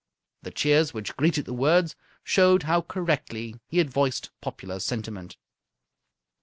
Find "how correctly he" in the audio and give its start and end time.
2.63-3.77